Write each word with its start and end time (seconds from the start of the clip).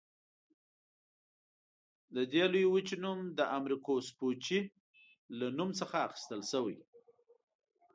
دې 2.31 2.43
لویې 2.51 2.67
وچې 2.73 2.95
نوم 3.03 3.19
د 3.37 3.39
امریکو 3.57 3.93
سپوچي 4.07 4.59
له 5.37 5.47
نوم 5.57 5.69
څخه 5.79 5.95
اخیستل 6.07 6.41
شوی. 6.51 6.77